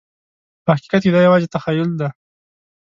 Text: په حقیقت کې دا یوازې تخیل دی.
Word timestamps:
په 0.63 0.69
حقیقت 0.75 1.01
کې 1.03 1.11
دا 1.13 1.19
یوازې 1.27 1.47
تخیل 1.55 1.89
دی. 1.99 2.09